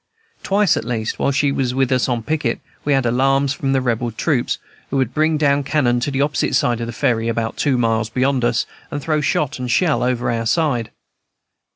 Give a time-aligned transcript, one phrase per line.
[0.41, 3.81] Twice, at least, while she was with us on picket, we had alarms from the
[3.81, 4.57] Rebel troops,
[4.89, 8.09] who would bring down cannon to the opposite side of the Ferry, about two miles
[8.09, 10.89] beyond us, and throw shot and shell over upon our side.